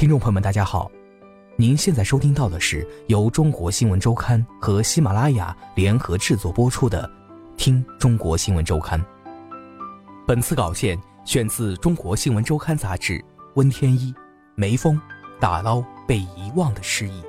[0.00, 0.90] 听众朋友们，大家好，
[1.56, 7.06] 您现在收听到的是由中国新闻周刊和喜马拉雅联合制作播出的
[7.58, 8.98] 《听中国新闻周刊》。
[10.26, 13.22] 本次稿件选自《中国新闻周刊》杂志，
[13.56, 14.14] 温天一、
[14.54, 14.98] 梅峰
[15.38, 17.22] 打捞被遗忘的诗意。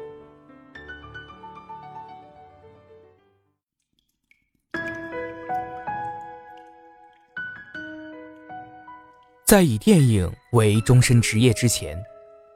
[9.44, 12.02] 在以电影为终身职业之前。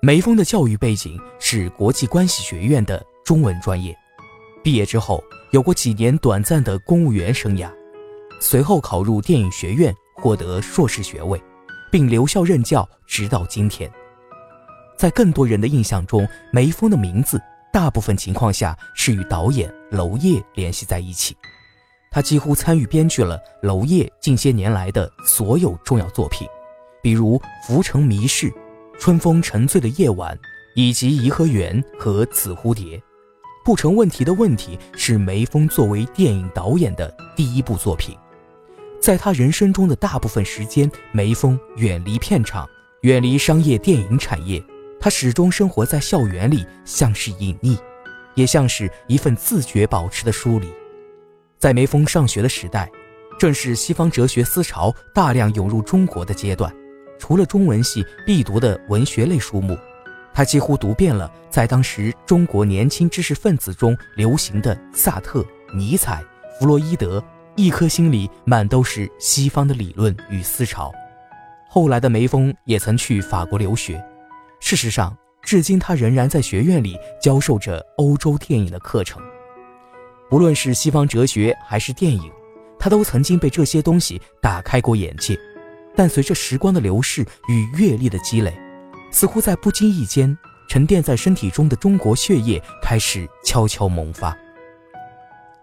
[0.05, 3.97] 梅峰的教育背景是国际关系学院的中文专业，
[4.63, 7.67] 毕业之后有过几年短暂的公务员生涯，
[8.39, 11.41] 随后考入电影学院获得硕士学位，
[11.91, 13.91] 并留校任教，直到今天。
[14.95, 17.41] 在更多人的印象中，梅峰的名字
[17.73, 21.35] 大部分情况下是与导演娄烨联系在一起，
[22.11, 26.47] 他几乎参与编剧了娄烨近些年来的所有重要作品，
[27.01, 28.51] 比如《浮城谜事》。
[28.99, 30.37] 春风沉醉的夜晚，
[30.73, 32.97] 以及《颐和园》和《紫蝴蝶》，
[33.63, 38.17] 不成问题的问题是梅峰作为电影导演的第一部作品。
[38.99, 42.67] 在他人生中的大部分时间，梅峰远离片场，
[43.01, 44.63] 远离商业电影产业，
[44.99, 47.77] 他始终生活在校园里，像是隐匿，
[48.33, 50.67] 也像是一份自觉保持的疏离。
[51.59, 52.89] 在梅峰上学的时代，
[53.37, 56.73] 正是西方哲学思潮大量涌入中国的阶段。
[57.19, 59.77] 除了中文系必读的文学类书目，
[60.33, 66.23] 他几乎读遍了在当时中国年轻知识分子中流行的萨特、尼采、
[66.59, 67.23] 弗洛伊德，
[67.55, 70.91] 一颗心里满都是西方的理论与思潮。
[71.69, 74.03] 后来的梅峰也曾去法国留学，
[74.59, 79.21] 事实上，至今他仍然在学院里教授着欧洲电影的课程。
[80.29, 82.31] 不论是西方哲学还是电影，
[82.79, 85.37] 他都曾经被这些东西打开过眼界。
[85.95, 88.53] 但随着时光的流逝与阅历的积累，
[89.11, 94.35] 似乎在不经意间沉淀在身体中的中国血液开始悄悄萌发。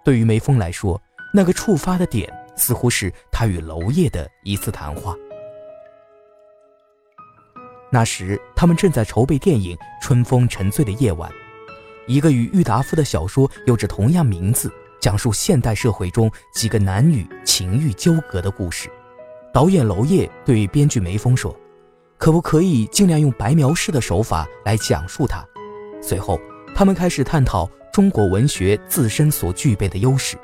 [0.04, 1.00] 对于梅峰来说，
[1.34, 5.14] 那个触发的点似乎是他与娄烨的一次谈话。
[7.90, 11.30] 那时，他们正在筹备电影《春风沉醉的夜晚》，
[12.06, 18.90] 一个与郁达夫的小说有着同样名字、讲述现代社会中几个男女情欲纠葛的故事。
[19.52, 21.54] 导演娄烨对编剧梅峰说
[22.16, 25.46] ：“可不可以尽量用白描式的手法来讲述它？”
[26.00, 26.40] 随后，
[26.74, 30.38] 他们开始探讨中国文学自身所具备的优势。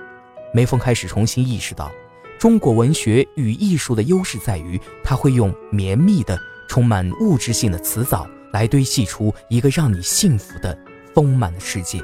[0.53, 1.91] 梅峰开始重新意识到，
[2.39, 6.39] 中国文学与艺术的优势在于，它会用绵密的、
[6.69, 10.79] 充满物质性的词藻来堆砌出一个让你幸福的
[11.15, 11.99] 丰满的世界。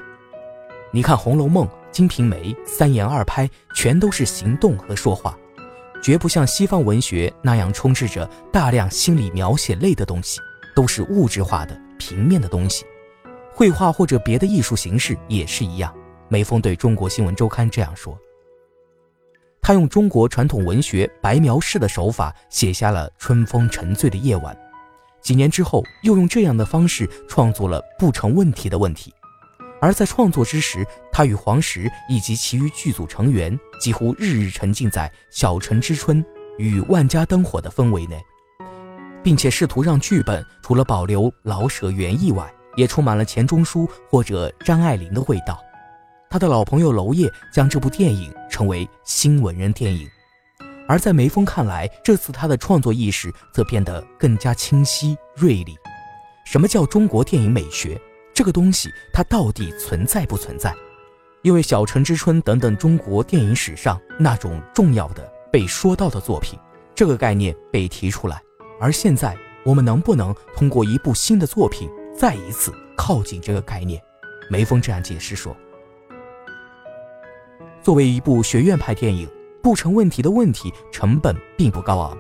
[0.91, 5.37] 你看《红楼梦》《金瓶梅》三言二拍，全都是行动和说话。
[6.05, 10.39] 绝不像西方文学那样充斥着大量心理描写类的东西，
[10.77, 12.85] 都是物质化的平面的东西。
[13.55, 15.91] 绘画或者别的艺术形式也是一样。
[16.29, 18.19] 梅峰对中国新闻周刊这样说
[19.63, 24.55] ：“他用中国传统文学白描式的手法写下了《春风沉醉的夜晚》，
[25.23, 29.11] 几年之后又用这样的方式创作了《不成问题的问题》。”
[29.85, 36.25] 而在创作之时，他与黄石以及其余剧组成员几乎日日沉浸在《小城之春》
[36.57, 38.19] 与《万家灯火》的氛围内，
[39.23, 45.63] 并且试图让剧本除了保留老舍原意外，也充满了钱钟书或者张爱玲的味道。
[46.31, 50.09] 他的老朋友娄烨将这部电影称为“新文人电影”，
[50.89, 55.77] 而在梅峰看来，这次他的创作意识则变得更加清晰锐利。
[56.47, 58.01] 什么叫中国电影美学？
[58.35, 60.75] 这个东西它到底存在不存在？
[61.43, 66.59] 因为《小城之春》等等中国电影史上那种重要的被说到的作品，
[66.95, 68.43] 这个概念被提出来。
[68.81, 74.03] 而现在，我们能不能通过一部新的作品再一次靠近这个概念？
[74.51, 75.57] 梅峰这样解释说
[77.83, 79.31] ：“作为一部学院派电影，
[79.63, 82.19] 不成问题的问题成本并不高昂，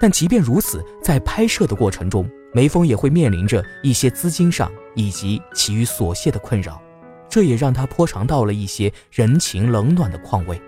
[0.00, 6.80] 但即便如此，在拍摄的过程中。”梅峰也会面临着一些资金上以及其余琐屑的困扰，
[7.28, 10.60] 这也让他颇尝到了一些人情冷暖的况味。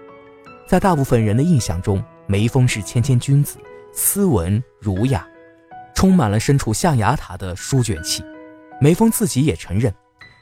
[0.67, 3.57] 在大部分人的印象中，梅峰是谦谦君子，
[3.93, 5.27] 斯文儒雅，
[5.95, 8.23] 充满了身处象牙塔的书卷气。
[8.81, 9.93] 梅峰自己也承认，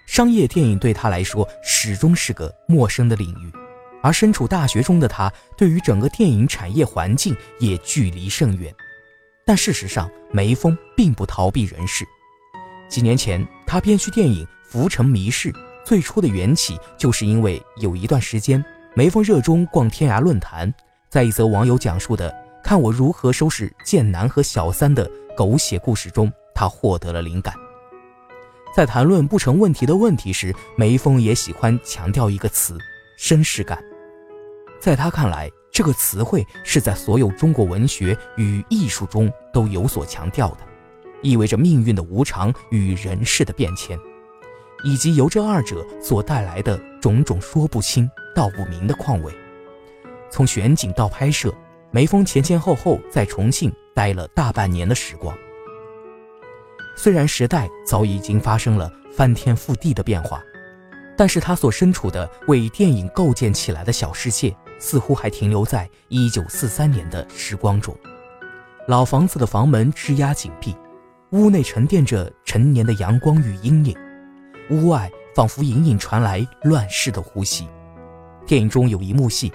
[0.07, 3.51] 商业电影对他来说始终是个陌生的领域，
[4.03, 8.75] 而身处大学中的他，对于整个电影产业环境也距离甚远。
[9.49, 12.05] 但事实上，梅峰并不逃避人世。
[12.87, 15.51] 几年前，他编剧电影《浮城谜事》，
[15.87, 18.63] 最初的缘起就是因为有一段时间，
[18.95, 20.71] 梅峰热衷逛天涯论坛，
[21.09, 22.31] 在一则网友讲述的
[22.63, 27.55] “看我如何收拾贱男和小三”的狗血故事中，他获得了灵感。
[28.77, 32.77] 在谈论不成问题的问题时，梅峰也喜欢强调一个词——
[33.19, 33.83] 绅士感。
[34.79, 40.59] 在他看来，这个词汇是在所有中国文学与艺术中都有所强调的，
[41.23, 43.97] 意味着命运的无常与人世的变迁，
[44.83, 49.33] 以及由这二者所带来的种种说不清道不明的况味。
[50.29, 51.55] 从选景到拍摄，
[51.93, 55.33] 梅峰前前后后在重庆待了大半年的时光。
[56.97, 60.43] 虽然时代早已经发生了翻天覆地的变化，
[61.17, 64.53] 但是他所身处的为电影构建起来的小世界。
[64.79, 67.97] 似乎还停留在一九四三年的时光中，
[68.87, 70.77] 老房子的房门吱呀紧闭，
[71.31, 73.97] 屋内沉淀着陈年的阳光与阴影，
[74.71, 77.67] 屋外仿佛隐隐传来乱世的呼吸。
[78.47, 79.53] 电影中有一幕戏，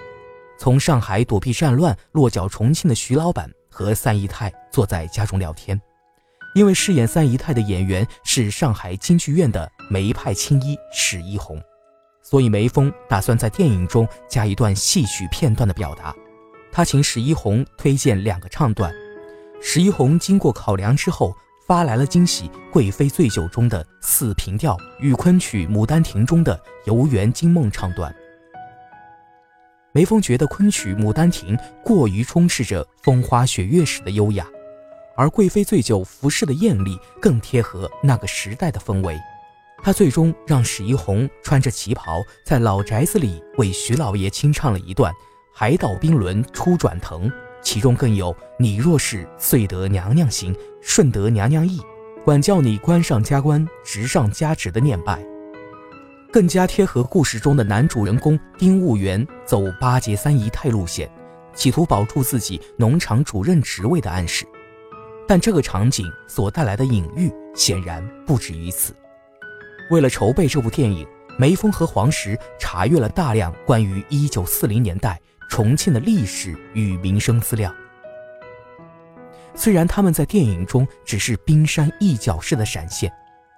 [0.58, 5.80] 从上海躲避战乱落脚重庆的徐老板和三姨太坐在家中聊天，
[6.54, 11.60] 因为饰演三姨太的演员是上海京剧院的梅派青衣史一红。
[12.24, 16.16] 所以梅峰打算在电影中加一段戏曲片段的表达，
[16.72, 18.90] 他请史一红推荐两个唱段，
[19.60, 21.36] 史一红经过考量之后
[21.66, 28.12] 发来了惊喜，《贵妃醉酒》中的四平调与昆曲《牡丹亭》中的游园惊梦唱段。
[29.92, 31.54] 梅峰觉得昆曲《牡丹亭》
[31.84, 34.46] 过于充斥着风花雪月时的优雅，
[35.14, 39.14] 而《贵妃醉酒》服饰的艳丽更贴合那个时代的氛围。
[39.84, 45.12] 他最终让史一红穿着旗袍，在老宅子里为徐老爷清唱了一段
[45.52, 47.28] 《海岛冰轮初转腾》，
[47.62, 51.82] 其中更有“你若是遂得娘娘心，顺得娘娘意，
[52.24, 55.22] 管教你官上加官，职上加职”的念拜，
[56.32, 61.10] 更加贴合故事中的男主人公丁务元走巴结三姨太路线，
[61.54, 64.46] 企图保住自己农场主任职位的暗示。
[65.28, 68.94] 但这个场景所带来的隐喻显然不止于此。
[69.90, 71.06] 为了筹备这部电影，
[71.38, 75.20] 梅峰和黄石查阅了大量关于1940年代
[75.50, 77.72] 重庆的历史与民生资料。
[79.54, 83.12] 虽然他们在电影中只是冰山一角式的闪现，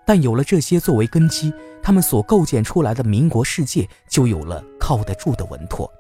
[0.05, 1.53] 但有了这些作为根基，
[1.83, 5.91] 他们所构建出来的民国世界就有了靠得住的稳妥。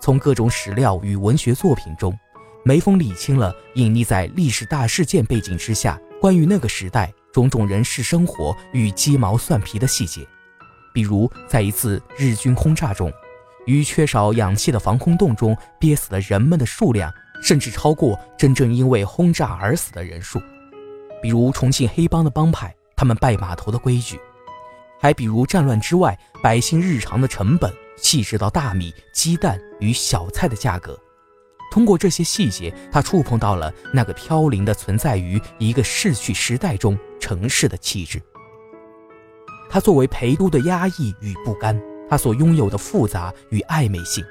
[0.00, 2.18] 从各种史料与文学作品中，
[2.64, 7.12] 梅峰理清了隐匿在历史大事件背景之下关于那个时代。
[7.32, 10.26] 种种人事生活与鸡毛蒜皮的细节，
[10.92, 13.12] 比如在一次日军轰炸中，
[13.66, 17.12] 于缺少氧气的防空洞中憋死的人们的数量，
[17.42, 20.38] 甚至超过真正因为轰炸而死的人数；
[21.22, 24.16] 比如重庆黑帮的帮派，他们拜码头的规矩；
[25.00, 30.98] 还比如战乱之外百姓日常的成本，细致到大米、鸡蛋与小菜的价格。
[31.70, 38.20] 通过这些细节，他触碰到了那个飘零的存在于一个逝去时代中城市的气质。
[39.70, 44.24] 他作为陪都的压抑与不甘，他所拥有的复杂与暧昧性，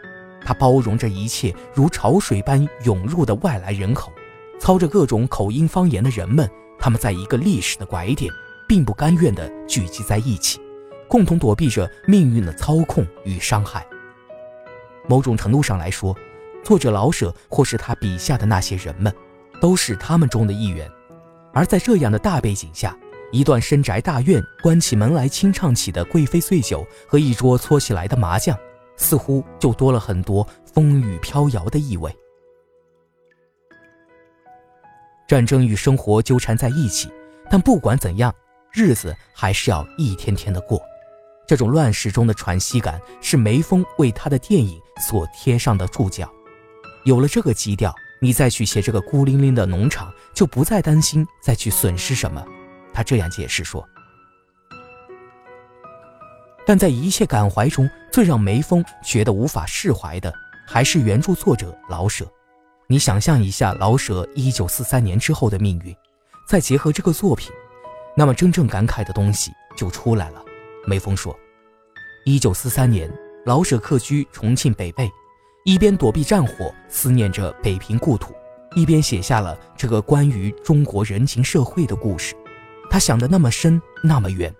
[0.43, 4.11] 他包容着一切如潮水般涌入的外来人口，
[4.59, 8.29] 操着各种口音方言的人们，他们在一个历史的拐点，
[8.67, 10.59] 并不甘愿地聚集在一起，
[11.07, 13.87] 共同躲避着命运的操控与伤害。
[15.07, 16.13] 某种程度上来说。
[16.63, 19.13] 作者老舍，或是他笔下的那些人们，
[19.61, 20.89] 都是他们中的一员。
[21.53, 22.95] 而在这样的大背景下，
[23.31, 28.57] 一段深宅大院关起门来清唱起的贵妃醉酒和一桌搓起来的麻将，
[28.97, 32.15] 似乎就多了很多风雨飘摇的意味。
[35.27, 37.09] 战争与生活纠缠在一起，
[37.49, 38.33] 但不管怎样，
[38.73, 40.81] 日子还是要一天天的过。
[41.47, 46.31] 这种乱世中的喘息感，是梅峰为他的电影所贴上的注脚。
[47.03, 52.43] 有了这个基调，你再去写这个孤零零的农场，就不再担心再去损失什么。
[52.93, 53.87] 他这样解释说。
[56.65, 60.31] 但在一切感怀中，最让梅峰觉得无法释怀的，
[60.67, 62.29] 还是原著作者老舍。
[62.87, 65.95] 你想象一下老舍一九四三年之后的命运，
[66.47, 67.51] 再结合这个作品，
[68.15, 70.43] 那么真正感慨的东西就出来了。
[70.85, 71.35] 梅峰说，
[72.25, 73.11] 一九四三年，
[73.45, 75.09] 老舍客居重庆北碚。
[75.65, 78.33] 一边躲避战火，思念着北平故土，
[78.75, 82.33] 一边写下了这个关于中国人情社会的故事。
[82.89, 84.53] 他想得那么深，那么远，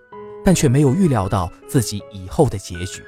[0.44, 3.02] 但却没有预料到自己以后的结局。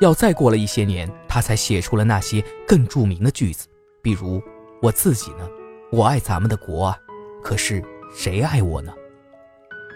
[0.00, 3.66] 要再过了一些年，他才写出了那些更著名的句子，
[4.02, 4.40] 比如
[4.82, 5.48] “我自己呢？
[5.90, 6.98] 我爱咱们的国啊，
[7.42, 7.82] 可是
[8.14, 8.92] 谁爱我呢？”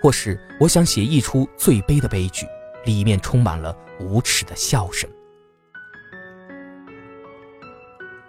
[0.03, 2.47] 或是“我想写一出最悲的悲剧，
[2.87, 5.09] 里面充满了无耻的笑声。”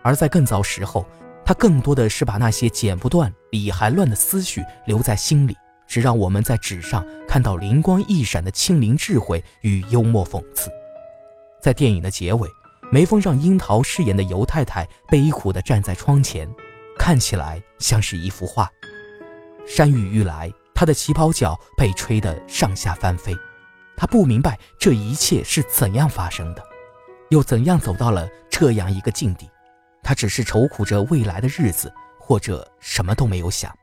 [0.04, 1.06] 而在更早时候，
[1.46, 5.56] 他更多的是把那些剪不断、理还乱的思绪留在心里，
[5.88, 10.70] 只让我们在纸上看到灵光一闪的清灵智慧与幽默讽刺。
[11.62, 12.50] 在电影的结尾，
[12.92, 16.50] 梅峰让樱桃饰演的尤太太悲苦地站在窗前，
[16.98, 18.68] 看起来像是一幅画。
[19.68, 23.36] 山雨欲来，她的旗袍角被吹得上下翻飞。
[23.96, 26.64] 她不明白这一切是怎样发生的，
[27.30, 29.48] 又怎样走到了这样一个境地。
[30.04, 33.76] 他只是愁苦着未来的日子，或者什么都没有想。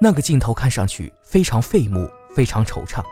[0.00, 3.04] 那个镜头看上去非常费目，非常惆怅。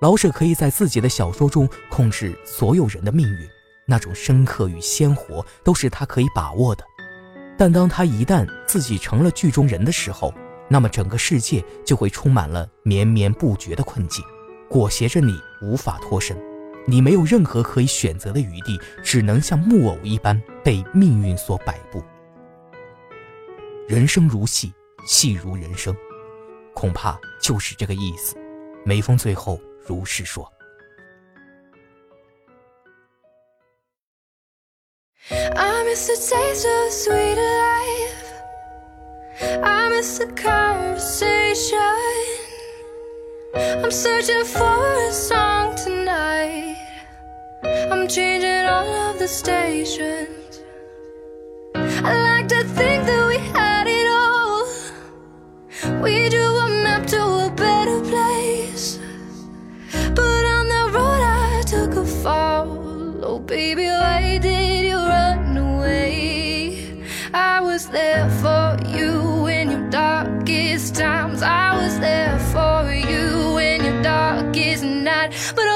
[0.00, 3.48] 老舍可以在自己的小说中控制所有人的命运，
[3.86, 6.84] 那种深刻与鲜活都是他可以把握的。
[7.58, 10.32] 但当他一旦自己成了剧中人的时候，
[10.68, 14.22] 那么整个世界就会充满了绵绵不绝的困境，
[14.68, 16.36] 裹挟着你无法脱身，
[16.86, 22.02] 你没有任何可以选择的余地，只能像木偶一般被命运所摆布。
[23.88, 24.72] 人生如戏，
[25.06, 25.94] 戏如人生，
[26.74, 28.36] 恐怕就是这个意思。
[28.84, 29.60] 梅峰最后。
[29.88, 30.52] 如是说。
[35.30, 38.42] I miss the taste of sweet life.
[39.62, 41.76] I miss the conversation.
[43.58, 46.76] I'm searching for a song tonight.
[47.90, 50.60] I'm changing all of the stations.
[51.74, 54.66] I like to think that we had it all.
[56.02, 58.98] We drew a map to a better place.
[60.14, 62.86] But on the road I took a fall
[63.28, 67.02] Oh baby, why did you run away?
[67.34, 71.42] I was there for you in your darkest times.
[71.42, 72.75] I was there for
[74.56, 75.66] is not, but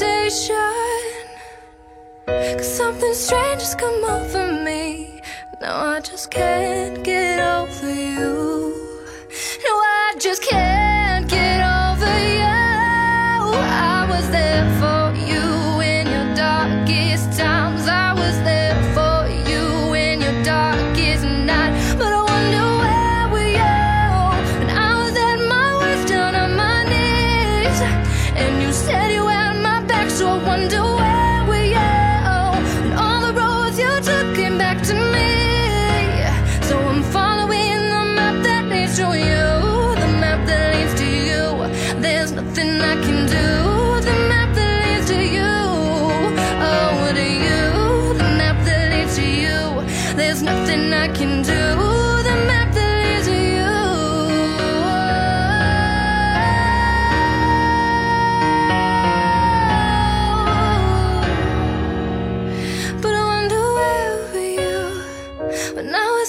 [0.00, 0.52] resist.
[2.26, 5.20] Cause something strange has come over me.
[5.60, 8.74] Now I just can't get over you.
[9.64, 10.57] No, I just can't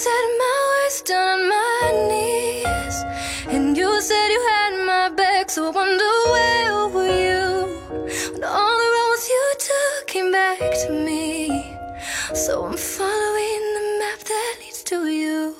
[0.00, 2.96] said my words down on my knees.
[3.54, 7.48] And you said you had my back So I wonder where were you?
[8.32, 11.76] When all the roads you took came back to me.
[12.32, 15.54] So I'm following the map that leads to you.